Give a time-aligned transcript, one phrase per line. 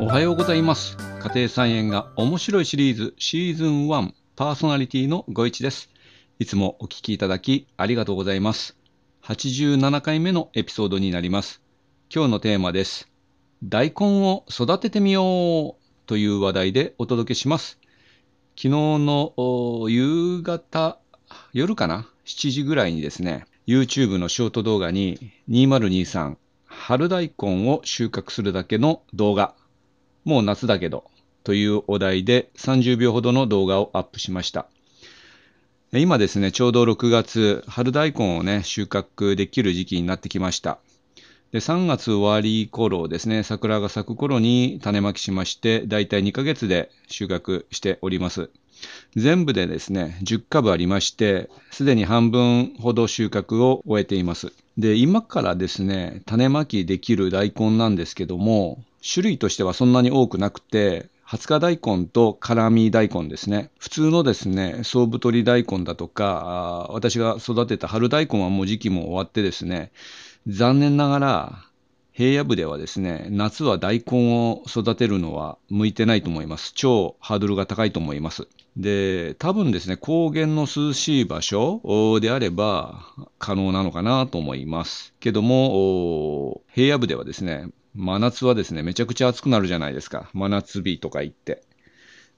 [0.00, 0.96] おはようございます。
[1.18, 5.90] 家庭菜園が面白いシリーズシーズン1パーソナリティのご一です。
[6.38, 8.76] いつもお聞きいただきありがとうございます。
[9.24, 11.60] 87回目のエピソードになります。
[12.14, 13.08] 今日のテーマです。
[13.64, 17.80] 大根を育ててみようという話題でお届けします。
[18.56, 19.34] 昨日の
[19.88, 21.00] 夕方、
[21.52, 26.36] 夜かな ?7 時ぐらいにですね、YouTube のショート動画に2023
[26.68, 29.54] 春大根を収穫するだけの動画
[30.24, 31.04] もう夏だけど
[31.44, 34.66] というお題で30秒ほどの動画をアップしました。
[35.92, 40.78] 今ですね、ちょうど6月、春大根をね、収穫できる時期になってきました。
[41.50, 48.50] で、3月終わり頃ですね、桜が咲く頃に種まきしまして、だいたい2ヶ月で収穫しております。
[49.16, 54.52] 全部でですね、10株ありまして、すでに半分ほど収穫を終えています。
[54.76, 63.70] で、今からですね、種まきできる大根なんですけども、種類としてはそんなに多くなくて、20日大根と辛味大根ですね。
[63.78, 69.92] 普通のですね、総太り大根だとか、私が育てた春大根はもう時期も終わってですね、
[70.46, 71.68] 残念ながら
[72.18, 76.72] 平野部ではですね、夏は大根を育てるのは向いてないと思います。
[76.74, 78.48] 超ハードルが高いと思います。
[78.76, 83.04] で、多分ですね、高原の涼しい場所であれば
[83.38, 85.14] 可能なのかなと思います。
[85.20, 90.30] けども、平野部ではですね、真夏はですね、めちゃくちゃ暑くなるじゃないですか。
[90.32, 91.62] 真夏日とか言って。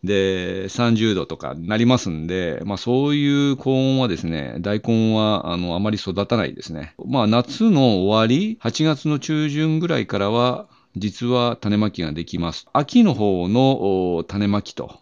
[0.03, 6.95] で、30度とかなりますんで、まあそういう高温はですね、大根はあのあまり育たないですね。
[7.05, 12.67] まあ夏の終わり、8月の中旬ぐらいからは、実は種まきができます。
[12.73, 15.01] 秋の方の種まきと、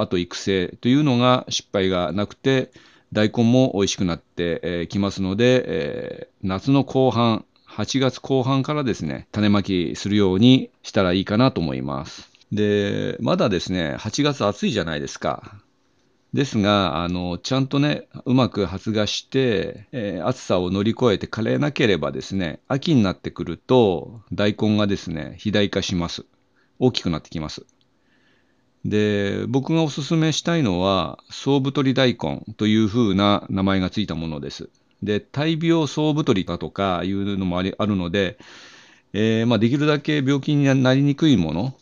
[0.00, 2.72] あと育成というのが失敗がなくて、
[3.12, 12.28] 大根も美味しくなってきますので、夏の後半、8月後半からですね、種まきするようにしたらいいかなと思います。
[12.50, 15.62] で、まだですね、8月暑いじゃないですか。
[16.34, 26.24] ですが、あの、ちゃんとね、うまく発芽して、えー、暑さを乗り越えて枯れなければですね、秋になってくると、大根がですね、肥大化します。
[26.80, 27.66] 大きくなってきます。
[28.84, 34.70] で、僕がおすすめしたいのは、総太り大根という風な名前がついたものです。
[35.02, 38.38] で、大病総太りだとかいうのもありあるので、
[39.12, 41.74] えー、まあ、できるだけ病気になりにくいもの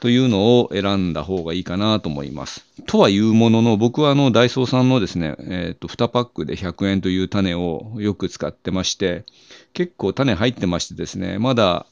[0.00, 2.64] というのを選んだ方がいいかなと思います。
[2.86, 9.24] とはいうものの、僕はあのダイソーさんのですね、え、ー、と、2パックで100円という種をよく使ってまして、
[9.72, 11.86] 結構種入ってましてですね、まだ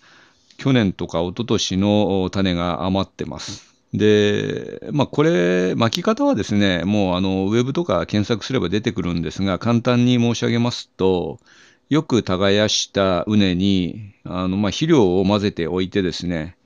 [0.56, 3.75] 去年とか一昨年の種が余ってます。
[3.96, 11.40] で、まあ、これ、巻き方はですね、もうあのウェブとか検索すれば出てくるんですが、簡単に申し上げますと、
[11.88, 16.56] よく耕した畝にあの、まあ、肥料を混ぜておいてですね、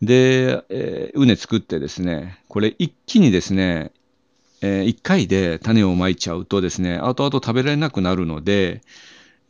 [0.00, 3.90] で、えー、畝作ってですね、これ一気にですね、
[4.62, 8.82] えー、1回で種をまいちゃうとですね、後々食べられなくなるので、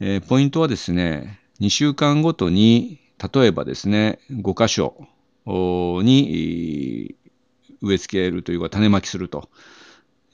[0.00, 2.98] えー、ポイントはですね、2週間ごとに、
[3.34, 5.06] 例えばですね、5箇所
[5.46, 7.16] に
[7.82, 9.48] 植え付けるというか種まきすると。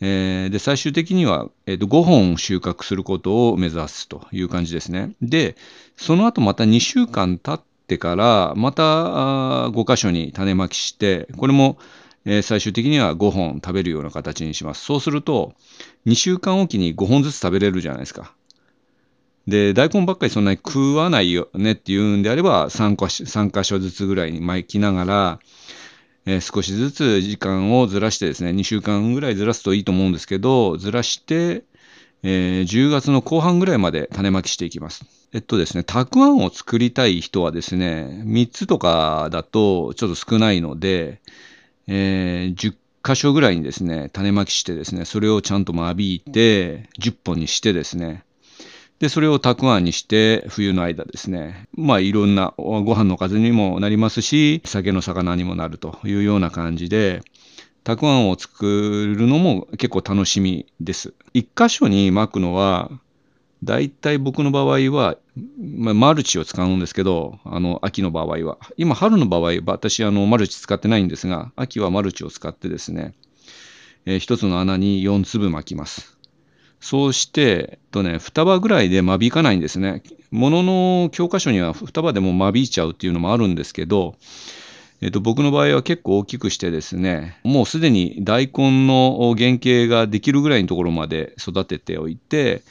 [0.00, 5.14] えー、で、最終的には、えー、と5本収穫することを目指すという感じですね。
[5.22, 5.56] で、
[5.96, 11.78] その後また2週間経ってから、また5箇所に種まきして、これも、
[12.26, 14.84] えー、最終的には5本食べるような形にします。
[14.84, 15.54] そうすると、
[16.04, 18.34] 2週間おきに5本ずつ食べれるじゃないですか。
[19.46, 25.38] で、大根ばっかりそんなに食わないよねっていうんであれば、3箇所ずつぐらいに巻きながら、
[26.26, 31.62] えー、少しずつ時間をずらしてですね、2週間ぐらいずらすといいと思うんですけど、ずらして、
[32.24, 35.04] えー、10月の後半ぐらいまで種まきしていきます。
[35.32, 41.20] えっとですね、たくあんを作りたい人はですね、3つとかだとちょっと少ないので、
[41.86, 42.74] えー、10
[43.04, 48.24] 箇所ぐらいにですね、種まきしてですね、それをちゃんと間引いて、10本にしてですね、
[48.98, 57.22] で、それをたくあんにして、冬の間ですね、まあいろんなご飯のおかずにもなりますし、酒の魚にもなるというような感じで、
[57.84, 61.12] たくあんを作るのも結構楽しみです。
[61.34, 62.91] 一箇所に巻くのは、
[63.62, 65.16] だいたい僕の場合は、
[65.59, 68.59] まあ、マルチを使うんですけど、あの、秋の場合は。
[68.76, 73.15] 今、春の場合、私、あの、マルチ使ってないんですが、秋はマルチを使ってですね、
[74.04, 76.16] えー、一つの穴に4粒巻きます。
[76.80, 80.02] そうして、えっとね、双葉ぐらいで間引かないんですね。
[80.30, 84.16] ものの教科書には双葉でも間引いちゃうっていうのもあるんですけど、
[85.00, 92.62] えっと、僕の場合は結構大きくしてですね、もうすでに大根の原型ができるぐらいのところまで育てておいて、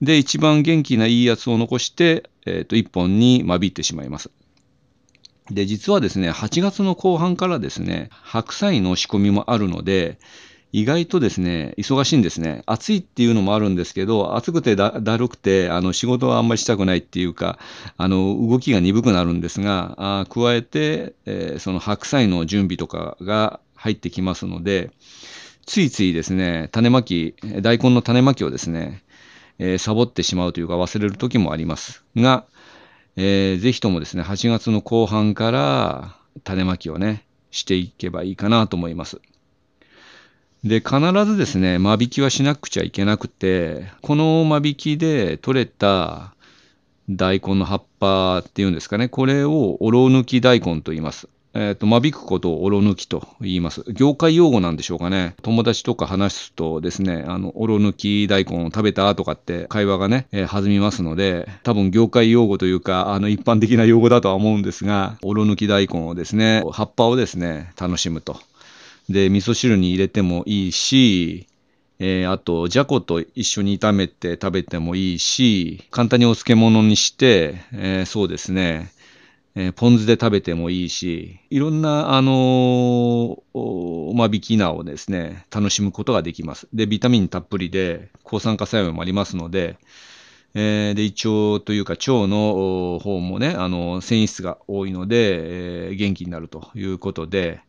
[0.00, 4.30] で、一番元気ないいやつを残して、えっと、一本に間引いてしまいます。
[5.50, 10.18] で、実はですね、8月の後半からですね、白菜の仕込みもあるので、
[10.72, 12.62] 意外とですね、忙しいんですね。
[12.64, 17.58] 暑いっていうのもあるんですけど、暑くてだるくて、あの仕事はあんまりしたくないっていうか、
[17.98, 24.90] あの動きが鈍くなるんですが、あ加えて、えー、その白菜の準備とかが入ってきますので、
[25.66, 29.02] ついついですね、種まき、大根の種まきをですね、
[29.58, 32.46] えー、サボってしまうというか忘れる時もありますが、
[33.16, 39.20] えー、ぜひともですね、8月の後半から種まきをね、していけばいいかなと思います。
[40.64, 46.34] で、必ずですね、間引きはしなくちゃいけなくて、この間引きで取れた
[47.10, 51.28] 大根の葉っぱっていうんですかね、これをおろ抜き大根と言います。
[51.54, 53.84] えっ、ー、と、間引くことをおろ抜きと言います。
[53.92, 55.34] 業界用語なんでしょうかね。
[55.42, 68.40] 友達とか話すとですね、あの、おろ抜き大根を食べたとかって会話がね、えー、弾みますので、多分業界用語というか、あの、一般的な用語だとは思うんですが、おろ抜き大根をですね、葉っぱをですね、楽しむと。
[69.08, 71.46] で、味噌汁に入れてもいいし、
[71.98, 78.92] えー、あと、じゃこと一緒に炒めて食べてもいいし、簡単にお漬物にして、えー、そうですね、
[79.54, 86.66] えー、ポン酢で食べてもいいし、いろんな、あのー、間引き菜をですね、楽しむことができます。
[86.72, 89.76] で、ビタミンたっぷりで、抗酸化作用もありますので、
[90.54, 97.60] えー、で、胃腸というか腸の方もね、あの、繊維質が多いので、えー、元気になるということで、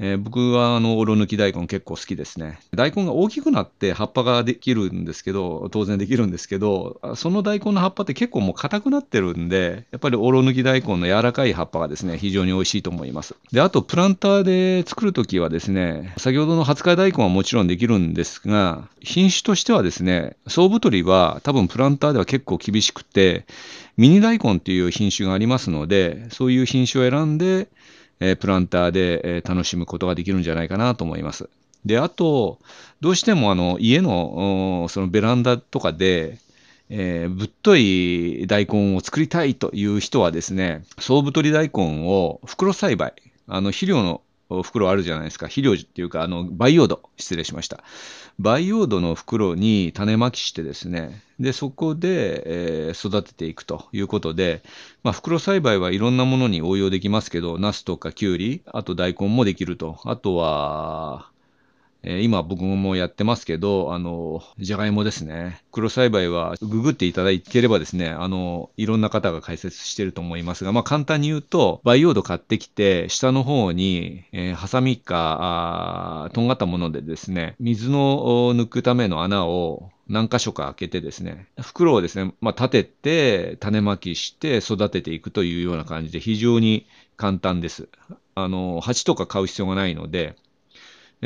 [0.00, 2.60] えー、僕はあの、おろ抜き大根結構好きですね。
[2.72, 13.34] 大根が大きくなって葉っぱができるんですけど、当然できるんですけど、その大根の葉っぱって結構もう硬くなってるんで、やっぱりおろ抜き大根の柔らかい葉っぱがですね、非常に美味しいと思います。
[13.50, 23.46] で、あとプランターで作るときはですね、先ほどの20日大根はもちろんできるんですが、品種としてはですね、総太りは多分プランターでは結構厳しくて、
[23.96, 27.66] ミニ大根っていう品種がありますので、そういう品種を選んで、
[28.20, 31.48] えプランターで、え楽しむことができるんじゃないかなと思います。
[31.84, 32.58] で、あと、
[33.00, 36.38] どうしてもあの家のそのベランダとかで、
[36.90, 43.12] えー、ぶっとい大根を作りたいという人はですね、総太り大根を袋栽培、
[43.46, 45.46] あの肥料の袋あるじゃないですか。
[45.46, 47.02] 肥料っていうか、あの、培養土。
[47.16, 47.84] 失礼しました。
[48.38, 54.62] 培養土の袋に種まきしてですね、で、そこで、えー、育てていくということで、
[55.02, 59.98] まあ、袋栽培はいろんなものに応用できますけど、ナスとかキュウリ、あと大根もできると。
[60.04, 61.30] あとは、
[62.02, 65.62] えー、今僕もやってますけど、あの、じゃがいもですね。
[65.72, 86.86] 黒栽培はググっていただければですね、あの、いろんな方が解説してると思いますが、まあ簡単に言うと、培養土買ってきて、下の方に、えー、ハサミか、あとんがったものでですね、水の抜くための穴を何箇所か開けてですね、袋をですね、まあ、立てて、種まきして育てていくというような感じで非常に
[87.16, 87.88] 簡単です。
[88.34, 90.36] あの、鉢とか買う必要がないので、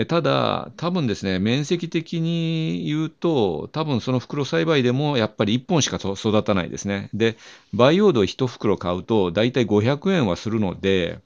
[0.09, 7.11] ただ、多分ですね、面積的に言うと、多分その袋栽培でもやっぱり1本しか育たないですね。
[7.13, 7.37] で、
[7.75, 11.21] 培養土1袋買うと、だいたい500円はするので、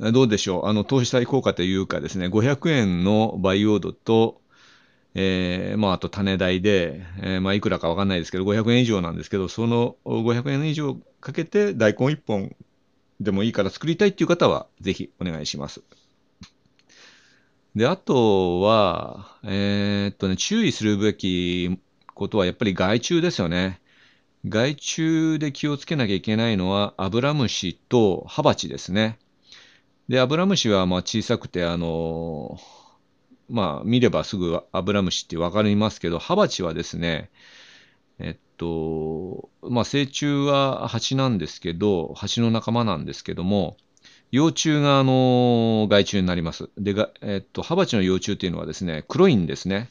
[0.00, 4.40] どうでしょう、あの投資対効果というかですね、500円の培養土と、
[5.14, 12.56] えー、まあ、あと種代で、えー、まあ、いくらかわかんないですけど、500円以上なんですけど、その500円以上かけて大根1本
[13.20, 15.82] でもいいから作りたいっていう方は、ぜひお願いします。
[17.74, 21.78] で、あとは、えー、っとね、注意するべき
[22.14, 23.80] ことはやっぱり害虫ですよね。
[24.46, 29.18] 害虫で気をつけなきゃいけないのは、アブラムシとハバチですね。
[30.08, 32.58] で、アブラムシはまあ小さくて、あの
[33.48, 37.30] まあ見ればすぐアブラムシってわかりますけど、ハバチはですね、
[38.20, 43.76] えっと、まあ成虫は蜂なんですけど、蜂の仲間なんですけども、
[44.34, 46.68] 幼虫が、あの、害虫になります。
[46.76, 49.90] で、がえっと、ハバチの幼虫っていうのはですね、黒いんですね。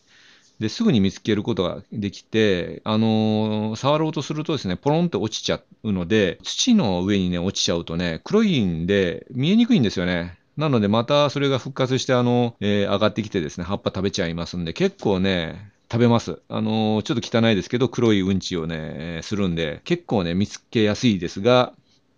[0.59, 10.37] で、すぐに見つけることができて、あの触ろうとするとですね、ポロンって落ちちゃうので、土の上にね、落ちちゃうとね、黒いんで、見えにくいんですよね。
[10.57, 16.41] なので、またそれが復活して、あの、えー、上がってきてですね、葉っぱ食べちゃいますんで、結構ね、食べます。
[16.49, 21.71] あのちょっと汚いですけど、黒いうんちをね、するんで、結構ね、見つけやすいですが、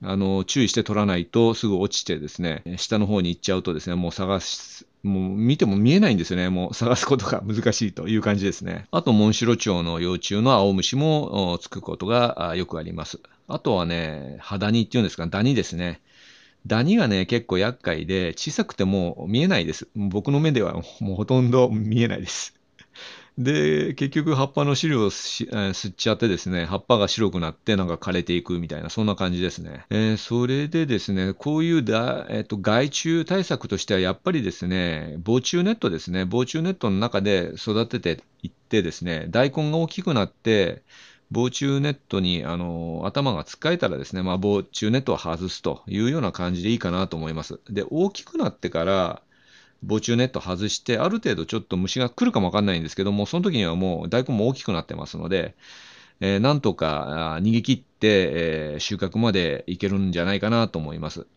[0.06, 6.50] あの、注意して取らないとすぐ落ちてですね、下の方に行っちゃうとですね、もう探す、もう見ても見えないんですよね。
[6.50, 8.86] もう探すことが 難しいという感じですね。
[8.92, 13.20] あと、モンシロチョウの幼虫の青虫もつくことがよくあります。
[13.48, 16.02] あとはね、ハダニっていうんですか、ダニですね。
[16.68, 19.88] ダニがね、結構厄介で、小さくても見えないです。
[19.96, 22.55] 僕の目ではもうほとんど見えないです。
[23.38, 29.86] で、結局葉っぱの汁をえ吸っちゃってですね、葉っぱが白くなってなんか枯れていくみたいな、そんな感じですね。
[29.90, 40.84] えー、それでですね、こういうだ、えーと、害虫対策としてはやっぱりですね、防虫ネットですね、防虫ネットの中で育てていってですね、大根が大きくなって、
[41.30, 47.60] 防虫ネットにあの頭がつっかえたらですね、まあ、防虫ネットを外すというような感じでいいかなと思います。
[47.70, 49.22] で、大きくなってから、
[49.84, 55.56] 防虫ネット外して、ある程度ちょっと虫が来るかもわかんないんですけども、その時にはもう大根も大きくなってますので、
[56.22, 61.28] えー、なんとか逃げ切って、えー、収穫までいけるんじゃないかなと思います。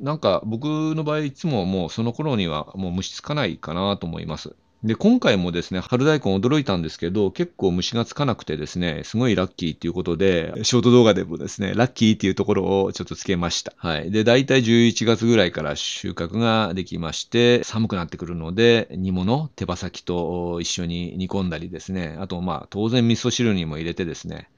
[0.00, 4.54] なんか僕の場合いつももうその頃にはもう虫つかないかなと思います。
[4.84, 13.72] で、今回もですね、春大根驚いたんですけど、結構虫がつかなくてですね、すごいラッキーっていうことで、ショート動画でもですね、ラッキーっていうところをちょっとつけました。
[13.78, 14.10] はい。
[14.10, 24.50] で、大体11月ぐらいから収穫ができまして、寒くなってくるので、煮物、手羽先と一緒に煮込んだりですね、あとまあ当然味噌汁にも入れてですね、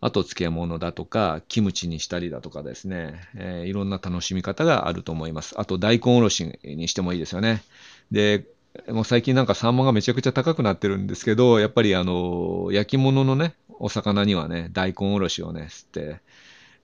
[0.00, 5.54] あと漬物だとか、キムチにしたりだとかですね、えー、いろんな楽しみ方があると思います。
[5.58, 7.62] あと大根おろしにしてもいいですよね。
[8.10, 8.44] で、
[8.88, 16.20] もう最近なんかサンマがめちゃくちゃ高くなってるんですけど、やっぱりあの、焼き物のね、お魚にはね、大根おろしをね、吸って、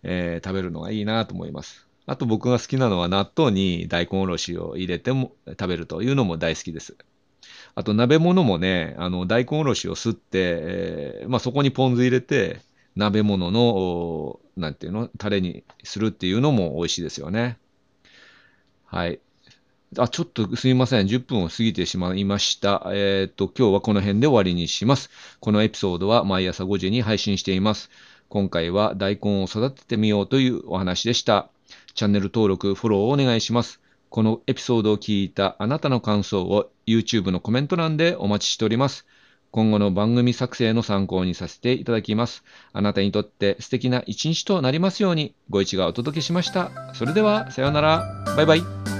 [0.02, 1.86] えー、食べるのがいいなと思います。
[2.06, 6.96] あと僕が好きなのは納豆に大根おろしを入れても食べるというのも大好きです。
[7.74, 12.60] あと鍋物もね、あの大根おろしを吸って、えー、まあ、そこにポン酢入れて、
[12.96, 17.58] 鍋物の、なんていうの、タレにするっていうのも美味しいですよね。
[18.84, 19.20] はい。
[19.96, 21.06] あ、ちょっとすみません。
[21.06, 22.86] 10分を過ぎてしまいました。
[22.92, 25.10] えっ、と、今日はこの辺で終わりにします。
[25.40, 27.90] このエピソードは毎朝5時に配信しています。
[28.28, 31.48] 今回は大根を育ててみようというお話でした。
[31.94, 33.80] チャンネル登録、フォローをお願いします。
[34.10, 39.06] このエピソードを聞いたあなたの感想を YouTube のコメント欄でお待ちしております。
[39.50, 42.44] 今後の番組作成の参考にさせていただきます。
[42.72, 46.70] あなたにとって素敵な一日となりますように、ご一がお届けしました。
[46.94, 48.24] それでは、さようなら。
[48.36, 48.97] バイバイ。